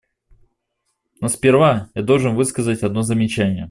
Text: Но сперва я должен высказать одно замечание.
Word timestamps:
Но 1.21 1.27
сперва 1.29 1.91
я 1.93 2.01
должен 2.01 2.33
высказать 2.33 2.81
одно 2.81 3.03
замечание. 3.03 3.59